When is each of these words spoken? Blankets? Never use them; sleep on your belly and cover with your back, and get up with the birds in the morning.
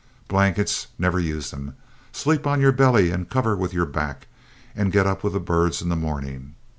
Blankets? 0.27 0.87
Never 0.97 1.19
use 1.19 1.51
them; 1.51 1.75
sleep 2.11 2.47
on 2.47 2.59
your 2.59 2.71
belly 2.71 3.11
and 3.11 3.29
cover 3.29 3.55
with 3.55 3.71
your 3.71 3.85
back, 3.85 4.25
and 4.75 4.91
get 4.91 5.05
up 5.05 5.23
with 5.23 5.33
the 5.33 5.39
birds 5.39 5.79
in 5.79 5.89
the 5.89 5.95
morning. 5.95 6.55